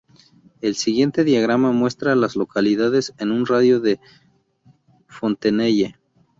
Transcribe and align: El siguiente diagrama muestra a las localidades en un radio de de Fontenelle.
El 0.61 0.73
siguiente 0.73 1.23
diagrama 1.23 1.73
muestra 1.73 2.13
a 2.13 2.15
las 2.15 2.35
localidades 2.35 3.13
en 3.19 3.31
un 3.31 3.45
radio 3.45 3.79
de 3.79 3.97
de 3.97 3.99
Fontenelle. 5.07 5.95